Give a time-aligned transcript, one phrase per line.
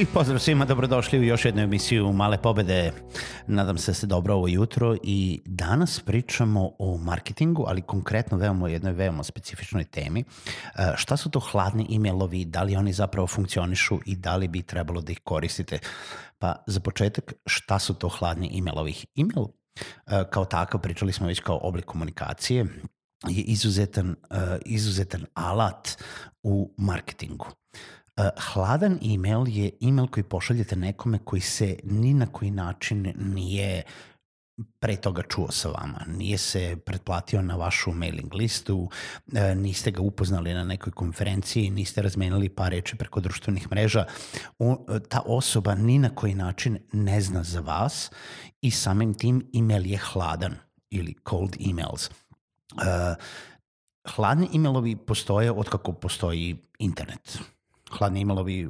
[0.00, 2.92] I pozdrav svima, dobrodošli u još jednu emisiju Male pobede.
[3.46, 8.64] Nadam se da ste dobro ovo jutro i danas pričamo o marketingu, ali konkretno veoma
[8.64, 10.20] o jednoj veoma specifičnoj temi.
[10.20, 10.24] E,
[10.96, 15.00] šta su to hladni e-mailovi, da li oni zapravo funkcionišu i da li bi trebalo
[15.00, 15.78] da ih koristite?
[16.38, 18.94] Pa za početak, šta su to hladni e-mailovi?
[19.16, 19.46] E-mail
[20.06, 22.66] e, kao takav, pričali smo već kao oblik komunikacije,
[23.28, 25.88] je izuzetan, e, izuzetan alat
[26.42, 27.46] u marketingu.
[28.18, 33.82] Uh, hladan email je email koji pošaljete nekome koji se ni na koji način nije
[34.80, 38.90] pre toga čuo sa vama, nije se pretplatio na vašu mailing listu,
[39.34, 44.04] e, niste ga upoznali na nekoj konferenciji, niste razmenili par reči preko društvenih mreža,
[45.08, 48.10] ta osoba ni na koji način ne zna za vas
[48.60, 50.56] i samim tim email je hladan
[50.90, 52.10] ili cold emails.
[54.14, 57.38] Hladni emailovi postoje od kako postoji internet
[57.90, 58.68] hladni imalovi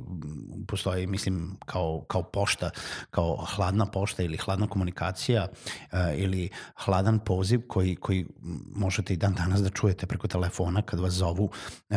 [0.69, 2.71] postoje, mislim, kao, kao pošta,
[3.11, 8.27] kao hladna pošta ili hladna komunikacija uh, ili hladan poziv koji, koji
[8.75, 11.97] možete i dan danas da čujete preko telefona kad vas zovu uh,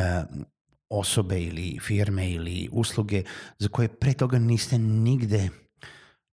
[0.90, 3.24] osobe ili firme ili usluge
[3.60, 5.50] za koje pre toga niste nigde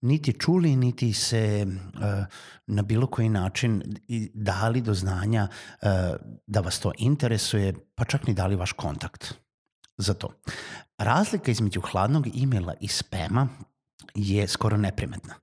[0.00, 2.00] niti čuli, niti se uh,
[2.66, 3.82] na bilo koji način
[4.34, 5.88] dali do znanja uh,
[6.47, 9.34] da vas to interesuje, pa čak ni dali vaš kontakt
[9.98, 10.28] za to.
[10.98, 13.48] Razlika između hladnog e-maila i spema
[14.14, 15.34] je skoro neprimetna.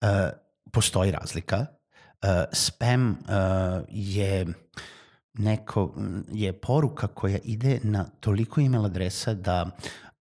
[0.00, 0.08] Uh,
[0.72, 1.58] postoji razlika.
[1.58, 3.16] Uh, spam uh,
[3.88, 4.46] je
[5.34, 5.94] neko,
[6.32, 9.70] je poruka koja ide na toliko email adresa da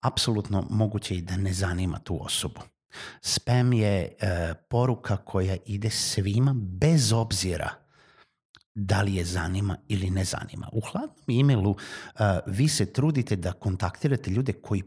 [0.01, 2.61] apsolutno moguće i da ne zanima tu osobu.
[3.21, 4.27] Spam je uh,
[4.69, 7.82] poruka koja ide svima bez obzira
[8.75, 10.69] da li je zanima ili ne zanima.
[10.71, 11.79] U hladnom e-mailu uh,
[12.45, 14.83] vi se trudite da kontaktirate ljude koji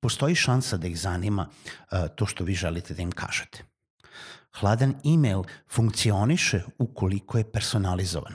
[0.00, 3.64] postoji šansa da ih zanima uh, to što vi želite da im kažete.
[4.60, 8.34] Hladan e-mail funkcioniše ukoliko je personalizovan.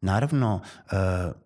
[0.00, 0.92] Naravno, uh,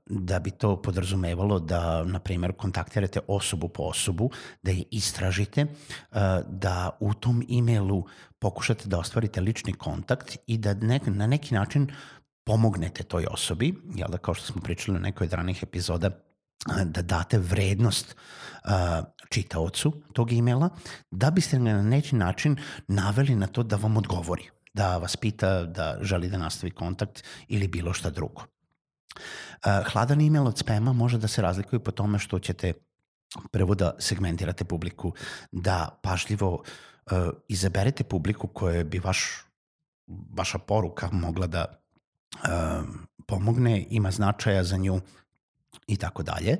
[0.06, 4.30] da bi to podrazumevalo da, na primjer, kontaktirate osobu po osobu,
[4.62, 6.18] da je istražite, uh,
[6.48, 8.04] da u tom e-mailu
[8.38, 10.74] pokušate da ostvarite lični kontakt i da
[11.06, 11.88] na neki način
[12.50, 16.10] pomognete toj osobi, jel da kao što smo pričali na nekoj od ranih epizoda,
[16.84, 18.70] da date vrednost uh,
[19.28, 20.68] čitaocu tog e-maila,
[21.10, 22.56] da biste ga na neki način
[22.88, 27.68] naveli na to da vam odgovori, da vas pita da želi da nastavi kontakt ili
[27.68, 28.42] bilo šta drugo.
[28.42, 32.72] Uh, hladan e-mail od spema može da se razlikuje po tome što ćete
[33.50, 35.14] prvo da segmentirate publiku,
[35.52, 37.18] da pažljivo uh,
[37.48, 39.44] izaberete publiku koje bi vaš,
[40.34, 41.79] vaša poruka mogla da
[43.26, 45.00] pomogne, ima značaja za nju
[45.86, 46.56] i tako dalje,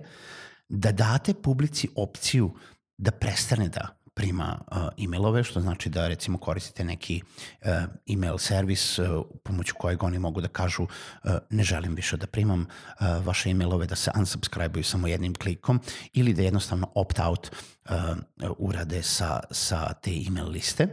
[0.69, 2.55] da date publici opciju
[2.99, 7.69] da prestane da prima uh, e-mailove, što znači da recimo koristite neki uh,
[8.07, 9.07] e-mail servis uh,
[9.45, 13.87] pomoću kojeg oni mogu da kažu uh, ne želim više da primam uh, vaše e-mailove,
[13.87, 15.81] da se unsubscribe-uju samo jednim klikom
[16.13, 17.95] ili da jednostavno opt-out uh,
[18.59, 20.89] urade sa, sa te e-mail liste.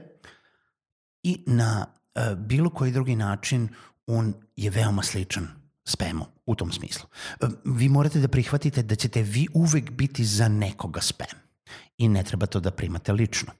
[1.23, 3.69] I na uh, bilo koji drugi način
[4.07, 5.47] on je veoma sličan
[5.85, 7.07] spamu u tom smislu.
[7.41, 11.39] E, vi morate da prihvatite da ćete vi uvek biti za nekoga spam
[11.97, 13.53] i ne treba to da primate lično.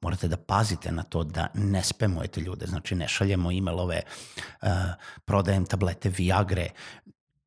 [0.00, 4.02] Morate da pazite na to da ne spamujete ljude, znači ne šaljemo e-mailove,
[4.62, 4.68] uh,
[5.24, 6.68] prodajem tablete Viagre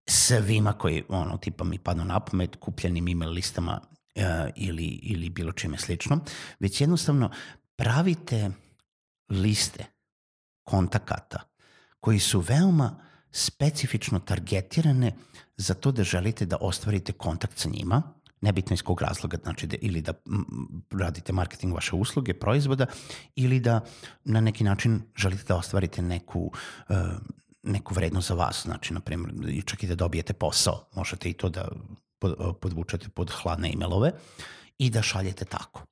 [0.08, 4.24] svima koji, ono, tipa mi padnu na pamet, kupljenim e-mail listama uh,
[4.56, 6.20] ili, ili bilo čime slično,
[6.60, 7.32] već jednostavno
[7.76, 8.52] pravite
[9.30, 9.86] liste
[10.64, 11.47] kontakata
[12.08, 12.96] koji su veoma
[13.32, 15.12] specifično targetirane
[15.58, 18.02] za to da želite da ostvarite kontakt sa njima,
[18.42, 20.14] nebitno iz kog razloga, znači da, ili da
[20.92, 22.86] radite marketing vaše usluge, proizvoda,
[23.36, 23.82] ili da
[24.24, 26.52] na neki način želite da ostvarite neku,
[26.90, 26.96] uh,
[27.64, 31.50] neku vrednost za vas, znači, na primjer, čak i da dobijete posao, možete i to
[31.50, 31.68] da
[32.62, 34.12] podvučete pod hladne e-mailove
[34.78, 35.84] i da šaljete tako.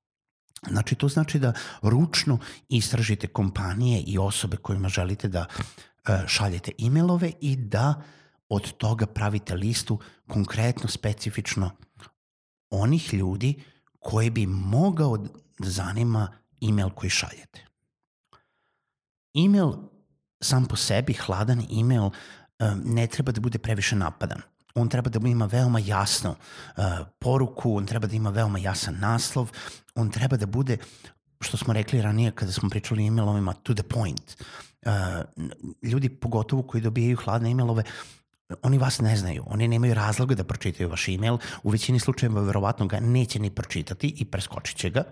[0.69, 2.39] Znači, to znači da ručno
[2.69, 5.94] istražite kompanije i osobe kojima želite da e,
[6.27, 8.01] šaljete e-mailove i da
[8.49, 11.71] od toga pravite listu konkretno, specifično
[12.69, 13.63] onih ljudi
[13.99, 15.17] koji bi mogao
[15.59, 16.27] da zanima
[16.61, 17.65] e-mail koji šaljete.
[19.33, 19.73] E-mail
[20.41, 22.09] sam po sebi, hladan e-mail,
[22.83, 24.41] ne treba da bude previše napadan.
[24.75, 26.83] On treba da ima veoma jasno uh,
[27.19, 29.51] poruku, on treba da ima veoma jasan naslov,
[29.95, 30.77] on treba da bude,
[31.41, 34.35] što smo rekli ranije kada smo pričali e-mailovima, to the point.
[34.85, 34.91] Uh,
[35.81, 37.83] ljudi, pogotovo koji dobijaju hladne e-mailove,
[38.61, 42.87] oni vas ne znaju, oni nemaju razloga da pročitaju vaš e-mail, u većini slučajeva verovatno
[42.87, 45.03] ga neće ni pročitati i preskočit će ga,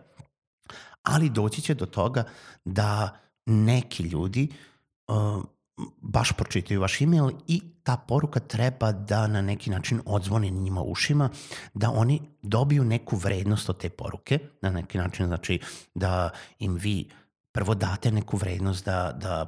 [1.03, 2.23] ali doći će do toga
[2.65, 4.49] da neki ljudi
[5.07, 5.43] uh,
[6.01, 11.29] baš pročitaju vaš email i ta poruka treba da na neki način odzvoni njima ušima,
[11.73, 15.59] da oni dobiju neku vrednost od te poruke, na neki način znači
[15.95, 16.29] da
[16.59, 17.09] im vi
[17.53, 19.47] prvo date neku vrednost, da, da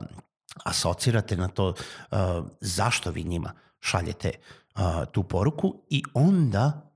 [0.63, 2.17] asocirate na to uh,
[2.61, 4.81] zašto vi njima šaljete uh,
[5.11, 6.91] tu poruku i onda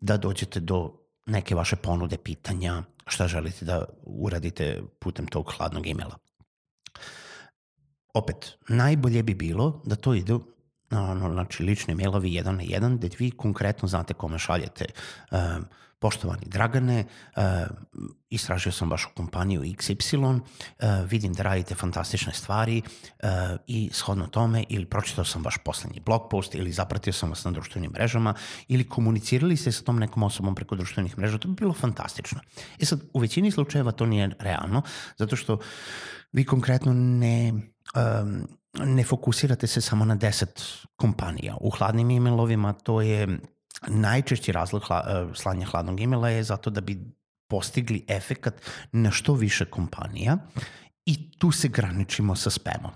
[0.00, 0.92] da dođete do
[1.26, 6.16] neke vaše ponude, pitanja, šta želite da uradite putem tog hladnog emaila
[8.14, 10.34] opet, najbolje bi bilo da to ide
[10.90, 14.84] ono, znači lični mailovi jedan na jedan, gde vi konkretno znate kome šaljete.
[15.30, 15.38] Uh,
[16.02, 17.04] poštovani Dragane,
[17.36, 17.42] uh,
[18.30, 20.40] istražio sam vašu kompaniju XY, uh,
[21.06, 23.28] vidim da radite fantastične stvari uh,
[23.66, 27.50] i shodno tome ili pročitao sam vaš poslednji blog post ili zapratio sam vas na
[27.50, 28.34] društvenim mrežama
[28.68, 32.40] ili komunicirali ste sa tom nekom osobom preko društvenih mreža, to bi bilo fantastično.
[32.80, 34.82] E sad, u većini slučajeva to nije realno,
[35.18, 35.58] zato što
[36.32, 41.56] vi konkretno ne um, ne fokusirate se samo na 10 kompanija.
[41.60, 43.38] U hladnim e-mailovima to je
[43.88, 47.00] najčešći razlog hla, uh, slanja hladnog e-maila je zato da bi
[47.48, 48.54] postigli efekat
[48.92, 50.36] na što više kompanija
[51.06, 52.92] i tu se graničimo sa spamom.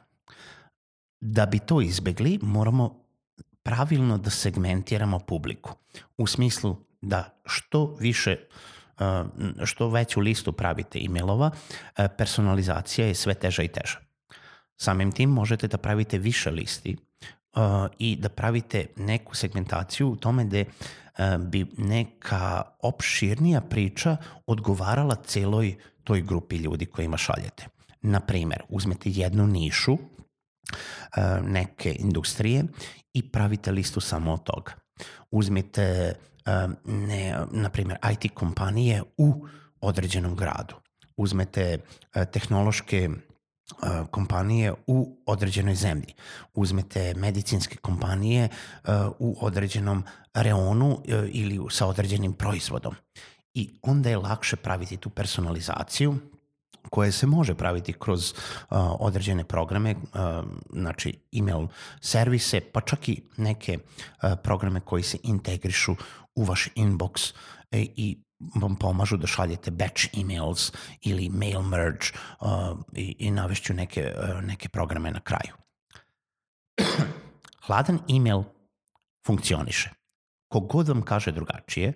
[1.21, 3.05] Da bi to izbegli, moramo
[3.62, 5.75] pravilno da segmentiramo publiku.
[6.19, 8.37] U smislu da što više
[9.65, 11.50] što veću listu pravite e-mailova,
[12.19, 13.99] personalizacija je sve teža i teža.
[14.77, 16.97] Samim tim možete da pravite više listi
[17.99, 20.67] i da pravite neku segmentaciju u tome uh,
[21.38, 24.17] bi neka opširnija priča
[24.47, 27.67] odgovarala celoj toj grupi ljudi kojima šaljete.
[28.03, 29.99] Na primer, uzmete jednu nišu uh,
[31.43, 32.64] neke industrije
[33.12, 34.73] i pravite listu samo od toga.
[35.31, 36.14] Uzmete,
[36.47, 39.47] uh, ne, na primer, IT kompanije u
[39.81, 40.75] određenom gradu.
[41.17, 41.79] Uzmete
[42.32, 43.08] tehnološke
[44.11, 46.15] kompanije u određenoj zemlji.
[46.55, 48.49] Uzmete medicinske kompanije
[49.19, 50.05] u određenom
[50.35, 52.95] reonu ili sa određenim proizvodom.
[53.55, 56.19] I onda je lakše praviti tu personalizaciju
[56.91, 58.35] koje se može praviti kroz
[58.99, 59.95] određene programe,
[60.73, 61.67] znači email
[62.01, 63.79] servise, pa čak i neke
[64.43, 65.97] programe koji se integrišu
[66.35, 67.35] u vaš inbox
[67.71, 72.06] e, i vam pomažu da šaljete batch emails ili mail merge
[72.41, 72.49] uh,
[72.93, 75.55] i, i navešću neke, uh, neke programe na kraju.
[77.67, 78.43] Hladan email
[79.27, 79.91] funkcioniše.
[80.49, 81.93] Kogod vam kaže drugačije,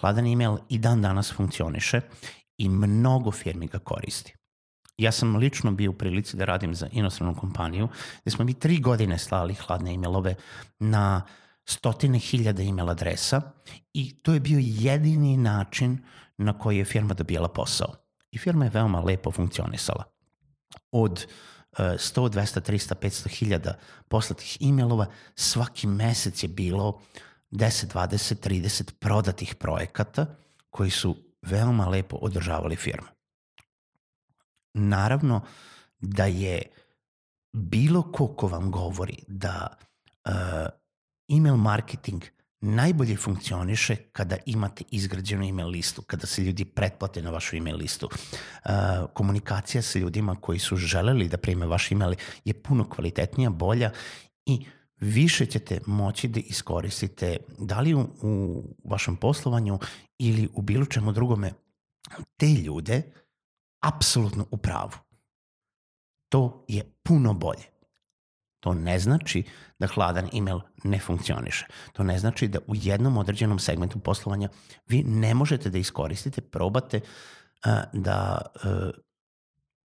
[0.00, 2.00] hladan email i dan danas funkcioniše
[2.58, 4.34] i mnogo firmi ga koristi.
[4.98, 7.88] Ja sam lično bio u prilici da radim za inostranu kompaniju
[8.22, 10.34] gde smo mi tri godine slali hladne emailove
[10.78, 11.30] na uh,
[11.64, 13.40] stotine hiljada email adresa
[13.92, 15.98] i to je bio jedini način
[16.38, 17.94] na koji je firma dobijala posao.
[18.30, 20.04] I firma je veoma lepo funkcionisala.
[20.90, 21.26] Od
[21.78, 23.78] 100, 200, 300, 500 hiljada
[24.08, 27.00] poslatih e-mailova svaki mesec je bilo
[27.50, 30.26] 10, 20, 30 prodatih projekata
[30.70, 33.08] koji su veoma lepo održavali firmu.
[34.74, 35.40] Naravno
[35.98, 36.62] da je
[37.52, 39.76] bilo ko ko vam govori da
[40.24, 40.32] uh,
[41.28, 42.24] email marketing
[42.62, 48.08] najbolje funkcioniše kada imate izgrađenu email listu, kada se ljudi pretplate na vašu email listu.
[48.08, 48.70] Uh,
[49.14, 52.14] komunikacija sa ljudima koji su želeli da prime vaš email
[52.44, 53.90] je puno kvalitetnija, bolja
[54.46, 54.66] i
[55.00, 58.06] više ćete moći da iskoristite da li u,
[58.84, 59.78] vašem poslovanju
[60.18, 61.52] ili u bilo čemu drugome
[62.36, 63.02] te ljude
[63.80, 64.92] apsolutno u pravu.
[66.28, 67.71] To je puno bolje.
[68.62, 69.42] To ne znači
[69.78, 71.66] da hladan email ne funkcioniše.
[71.92, 74.48] To ne znači da u jednom određenom segmentu poslovanja
[74.86, 77.00] vi ne možete da iskoristite, probate
[77.92, 78.90] da uh,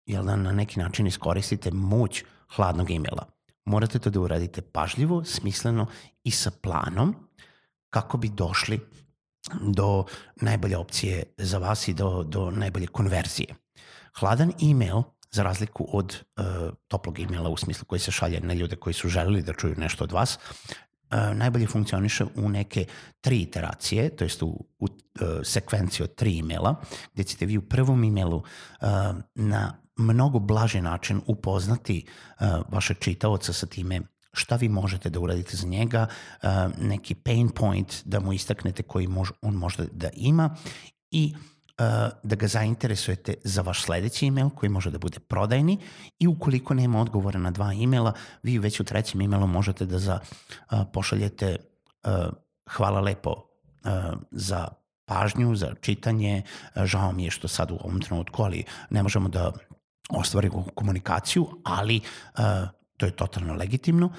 [0.06, 2.24] jel da na neki način iskoristite moć
[2.56, 3.26] hladnog emaila.
[3.64, 5.86] Morate to da uradite pažljivo, smisleno
[6.24, 7.14] i sa planom
[7.90, 8.80] kako bi došli
[9.60, 10.04] do
[10.36, 13.54] najbolje opcije za vas i do, do najbolje konverzije.
[14.18, 16.44] Hladan email, za razliku od uh,
[16.88, 20.04] toplog emaila u smislu koji se šalje na ljude koji su želeli da čuju nešto
[20.04, 22.86] od vas, uh, najbolje funkcioniše u neke
[23.20, 24.46] tri iteracije, to jest u,
[24.78, 24.90] u uh,
[25.44, 26.80] sekvenciju od tri emaila,
[27.14, 28.88] gde ćete vi u prvom emailu uh,
[29.34, 34.00] na mnogo blaži način upoznati uh, vaše čitaoca sa time
[34.32, 36.06] šta vi možete da uradite za njega,
[36.42, 40.56] uh, neki pain point da mu istaknete koji mož, on možda da ima
[41.10, 41.57] i uh,
[42.22, 45.78] da ga zainteresujete za vaš sledeći email koji može da bude prodajni
[46.18, 50.18] i ukoliko nema odgovora na dva emaila, vi već u trećem emailu možete da za,
[50.70, 51.56] uh, pošaljete
[52.04, 52.34] uh,
[52.70, 54.68] hvala lepo uh, za
[55.04, 56.42] pažnju, za čitanje,
[56.84, 59.52] žao mi je što sad u ovom trenutku, ali ne možemo da
[60.10, 62.00] ostvarimo komunikaciju, ali
[62.96, 64.12] to je totalno legitimno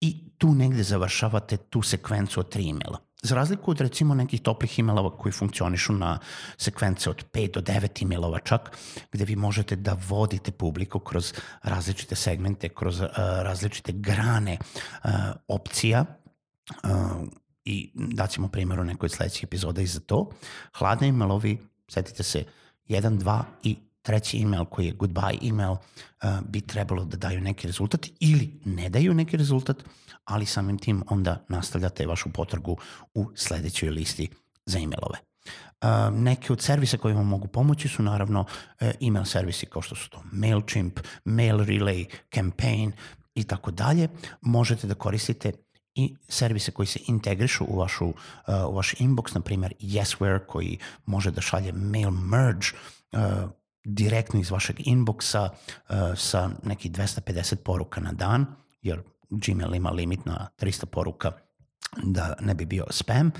[0.00, 2.98] i tu negde završavate tu sekvencu od tri emaila.
[3.24, 6.18] Za razliku od recimo nekih toplih emailova koji funkcionišu na
[6.56, 8.76] sekvence od 5 do 9 emailova čak,
[9.12, 15.10] gde vi možete da vodite publiku kroz različite segmente, kroz uh, različite grane uh,
[15.48, 16.90] opcija uh,
[17.64, 20.30] i daćemo primjer u nekoj sledećih epizoda i za to.
[20.72, 22.44] Hladni emailovi, setite se,
[22.88, 25.78] 1, 2 i treći email koji je goodbye email uh,
[26.48, 29.76] bi trebalo da daju neki rezultat ili ne daju neki rezultat,
[30.24, 32.76] ali samim tim onda nastavljate vašu potrgu
[33.14, 34.28] u sledećoj listi
[34.66, 35.18] za emailove.
[35.18, 39.94] Uh, neke od servisa koji vam mogu pomoći su naravno uh, email servisi kao što
[39.94, 42.92] su to MailChimp, Mail Relay, Campaign
[43.34, 44.08] i tako dalje.
[44.40, 45.52] Možete da koristite
[45.94, 48.14] i servise koji se integrišu u, vašu, uh,
[48.68, 52.66] u vaš inbox, na primjer Yesware koji može da šalje mail merge
[53.12, 53.50] uh,
[53.84, 58.46] direktno iz vašeg inboxa uh, sa nekih 250 poruka na dan,
[58.82, 61.32] jer Gmail ima limit na 300 poruka
[62.02, 63.30] da ne bi bio spam.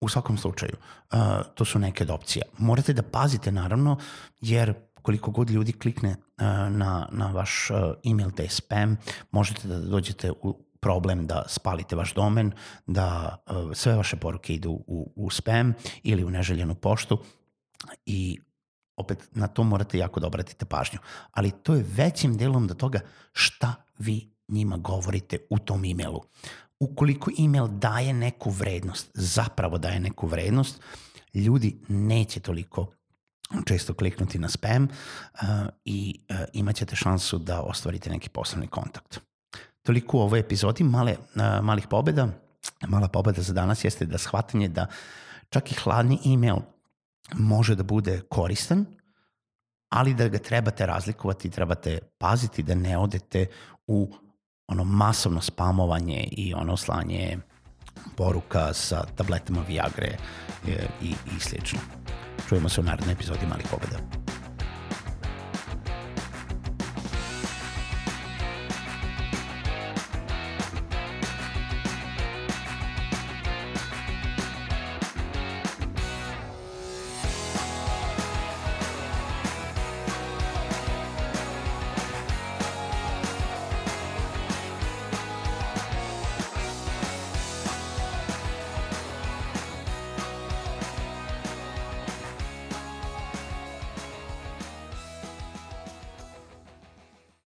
[0.00, 1.18] U svakom slučaju, uh,
[1.54, 2.42] to su neke od opcija.
[2.58, 3.98] Morate da pazite naravno,
[4.40, 7.68] jer koliko god ljudi klikne uh, na, na vaš
[8.04, 8.96] email da je spam,
[9.30, 12.52] možete da dođete u problem da spalite vaš domen,
[12.86, 13.36] da
[13.74, 17.18] sve vaše poruke idu u, u spam ili u neželjenu poštu
[18.06, 18.40] i
[19.02, 20.98] opet na to morate jako da obratite pažnju.
[21.30, 23.00] Ali to je većim delom do toga
[23.32, 26.22] šta vi njima govorite u tom emailu.
[26.78, 30.80] Ukoliko email daje neku vrednost, zapravo daje neku vrednost,
[31.34, 32.86] ljudi neće toliko
[33.66, 35.48] često kliknuti na spam uh,
[35.84, 39.20] i uh, imat ćete šansu da ostvarite neki poslovni kontakt.
[39.82, 42.28] Toliko u ovoj epizodi male, uh, malih pobeda.
[42.88, 44.86] Mala pobeda za danas jeste da shvatanje da
[45.50, 46.56] čak i hladni email
[47.34, 48.86] može da bude koristan,
[49.88, 53.46] ali da ga trebate razlikovati, trebate paziti da ne odete
[53.86, 54.14] u
[54.68, 57.38] ono masovno spamovanje i ono slanje
[58.16, 60.16] poruka sa tabletama Viagre
[60.68, 61.78] e, i, i slično.
[62.48, 64.21] Čujemo se u narednoj epizodi Malih pobeda.